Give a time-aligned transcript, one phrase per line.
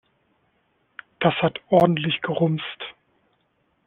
[1.19, 2.95] Das hat ordentlich gerumst.